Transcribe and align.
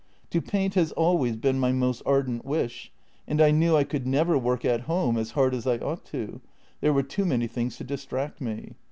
To 0.31 0.41
paint 0.41 0.73
has 0.73 0.91
always 0.93 1.35
been 1.37 1.59
my 1.59 1.71
most 1.71 2.01
ardent 2.07 2.43
wish, 2.43 2.91
and 3.27 3.39
I 3.39 3.51
knew 3.51 3.75
I 3.75 3.83
could 3.83 4.07
never 4.07 4.35
work 4.35 4.65
at 4.65 4.81
home 4.89 5.15
as 5.15 5.29
hard 5.37 5.53
as 5.53 5.67
I 5.67 5.77
ought 5.77 6.05
to; 6.05 6.41
there 6.79 6.91
were 6.91 7.03
too 7.03 7.23
many 7.23 7.45
things 7.45 7.77
to 7.77 7.83
distract 7.83 8.41
me. 8.41 8.73